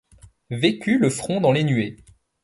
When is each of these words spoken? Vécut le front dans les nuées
Vécut 0.49 0.97
le 0.97 1.11
front 1.11 1.41
dans 1.41 1.51
les 1.51 1.63
nuées 1.63 1.97